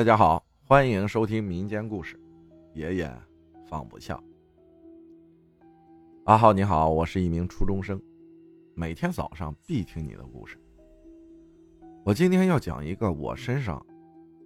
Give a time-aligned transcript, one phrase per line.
[0.00, 2.18] 大家好，欢迎收听民间故事。
[2.72, 3.14] 爷爷
[3.66, 4.18] 放不下。
[6.24, 8.00] 阿浩你好，我是一名初中生，
[8.74, 10.58] 每天早上必听你的故事。
[12.02, 13.78] 我今天要讲一个我身上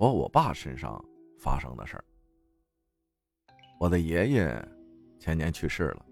[0.00, 1.00] 和我爸身上
[1.38, 2.04] 发生的事儿。
[3.78, 4.68] 我的爷爷
[5.16, 6.04] 前年去世了，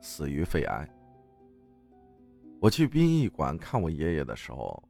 [0.00, 0.88] 死于肺癌。
[2.58, 4.82] 我去殡仪馆看我爷爷的时候，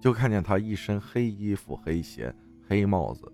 [0.00, 2.34] 就看见他一身黑衣服、黑鞋。
[2.70, 3.30] 黑帽子，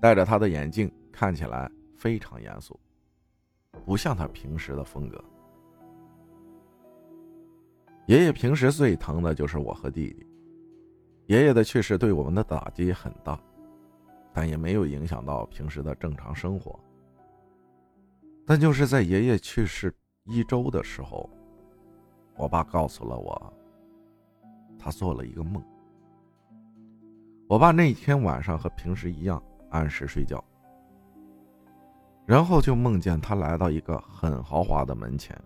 [0.00, 2.80] 戴着他的眼镜，看起来非常严肃，
[3.84, 5.22] 不像他平时的风格。
[8.06, 10.26] 爷爷平时最疼的就是我和弟弟。
[11.26, 13.38] 爷爷的去世对我们的打击很大，
[14.32, 16.80] 但也没有影响到平时的正常生活。
[18.46, 19.94] 但就是在爷爷去世
[20.24, 21.28] 一周的时候，
[22.38, 23.52] 我爸告诉了我，
[24.78, 25.62] 他做了一个梦。
[27.48, 30.42] 我爸那天晚上和平时一样按时睡觉，
[32.26, 35.40] 然后就梦见他来到一个很豪华的门前，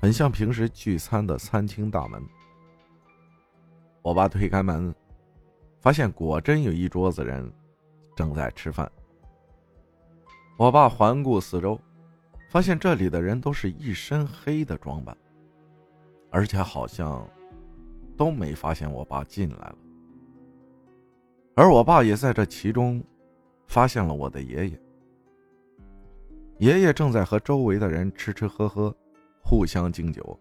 [0.00, 2.22] 很像平时聚餐的餐厅大门。
[4.00, 4.94] 我爸推开门，
[5.80, 7.52] 发现果真有一桌子人
[8.14, 8.90] 正在吃饭。
[10.56, 11.76] 我爸环顾四周，
[12.48, 15.16] 发现这里的人都是一身黑的装扮，
[16.30, 17.28] 而且好像
[18.16, 19.76] 都没发现我爸进来了。
[21.56, 23.00] 而我爸也在这其中，
[23.68, 24.80] 发现了我的爷爷。
[26.58, 28.92] 爷爷正在和周围的人吃吃喝喝，
[29.40, 30.36] 互相敬酒，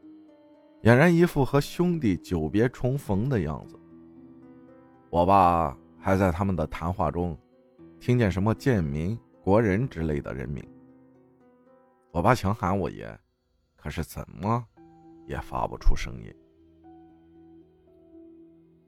[0.82, 3.80] 俨然一副和兄弟久别重逢的样子。
[5.12, 7.38] 我爸还在他们的谈话中，
[8.00, 10.68] 听见什么贱民、国人之类的人名。
[12.10, 13.16] 我爸想喊我爷，
[13.76, 14.66] 可是怎么
[15.28, 16.34] 也发不出声音。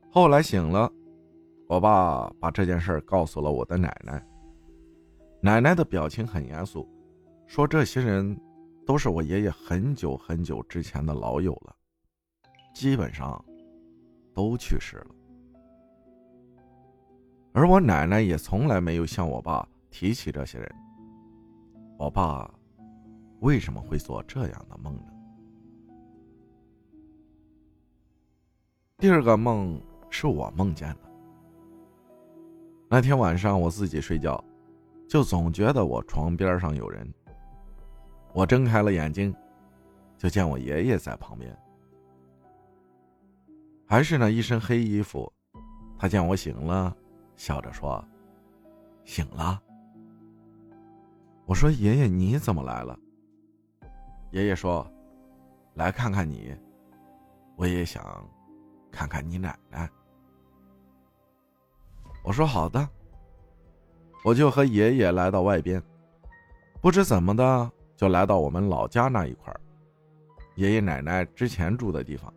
[0.09, 0.91] 后来醒了。
[1.67, 4.23] 我爸把这件事告诉了我的奶奶。
[5.41, 6.87] 奶奶的表情很严肃，
[7.45, 8.39] 说：“这些人
[8.85, 11.75] 都是我爷爷很久很久之前的老友了，
[12.73, 13.43] 基本上
[14.33, 15.07] 都去世了。
[17.53, 20.75] 而我奶奶也从来没有向我爸提起这些人。
[21.97, 22.51] 我爸
[23.39, 25.13] 为什么会做这样的梦呢？”
[28.97, 29.79] 第二个梦
[30.09, 31.04] 是我梦见的。
[32.87, 34.43] 那天晚上我自己睡觉，
[35.07, 37.11] 就总觉得我床边上有人。
[38.33, 39.33] 我睁开了眼睛，
[40.17, 41.57] 就见我爷爷在旁边，
[43.87, 45.31] 还是那一身黑衣服。
[45.97, 46.95] 他见我醒了，
[47.35, 48.03] 笑着说
[49.05, 49.61] ：“醒了。”
[51.47, 52.99] 我说：“爷爷，你怎么来了？”
[54.31, 54.85] 爷爷说
[55.75, 56.53] ：“来看看你，
[57.55, 58.03] 我也想
[58.91, 59.89] 看看你奶奶。”
[62.25, 62.89] 我说好的，
[64.23, 65.81] 我就和爷爷来到外边，
[66.81, 69.55] 不知怎么的就来到我们老家那一块
[70.55, 72.33] 爷爷奶奶之前住的地方。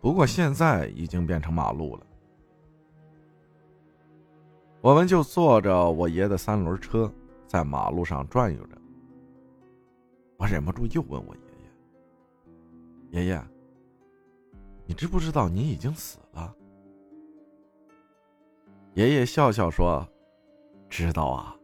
[0.00, 2.06] 不过现在已经变成马路了。
[4.80, 7.08] 我们就坐着我爷的三轮车
[7.46, 8.76] 在马路上转悠着。
[10.38, 11.36] 我忍不住又问我
[13.12, 13.40] 爷爷：“爷爷，
[14.86, 16.52] 你知不知道你已经死了？”
[18.94, 20.06] 爷爷笑笑说
[20.90, 21.56] ：“知道啊，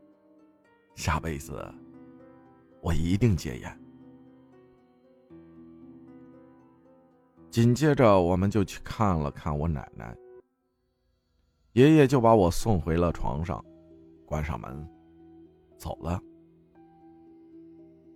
[0.95, 1.63] 下辈子
[2.81, 3.81] 我一定戒烟。”
[7.51, 10.17] 紧接着，我们就去看了看我奶奶。
[11.73, 13.63] 爷爷就把我送回了床上，
[14.25, 14.89] 关上门，
[15.77, 16.19] 走了。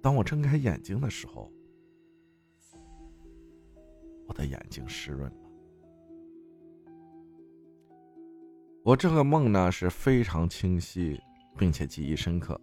[0.03, 1.53] 当我睁开眼睛的时候，
[4.27, 5.31] 我的眼睛湿润
[8.84, 11.20] 我这个梦呢是非常清晰，
[11.56, 12.60] 并且记忆深刻，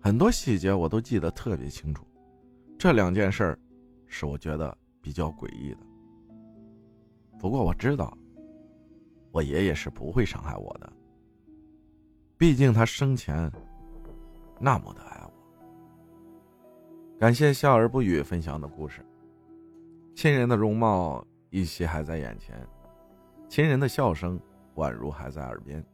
[0.00, 2.06] 很多细节我都记得特别清楚。
[2.78, 3.58] 这两件事儿，
[4.06, 5.80] 是我觉得比较诡异的。
[7.38, 8.16] 不过我知道，
[9.32, 10.90] 我爷爷是不会伤害我的，
[12.38, 13.52] 毕竟他生前
[14.58, 15.32] 那么的爱我。
[17.18, 19.04] 感谢笑而不语分享的故事，
[20.14, 22.66] 亲人的容貌依稀还在眼前，
[23.46, 24.40] 亲人的笑声。
[24.76, 25.84] 宛如还在耳边，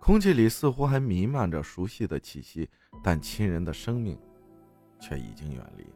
[0.00, 2.68] 空气里似乎还弥漫着熟悉的气息，
[3.02, 4.18] 但亲人的生命
[5.00, 5.86] 却已经远离，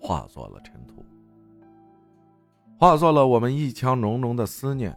[0.00, 1.04] 化作了尘土，
[2.78, 4.96] 化作了我们一腔浓浓的思念。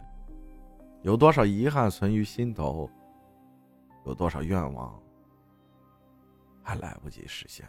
[1.02, 2.90] 有多少遗憾存于心头？
[4.04, 5.00] 有多少愿望
[6.62, 7.66] 还来不及实现？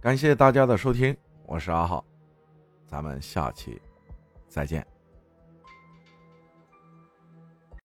[0.00, 2.04] 感谢大家的收听，我是阿浩。
[2.86, 3.80] 咱们下期
[4.48, 4.95] 再见。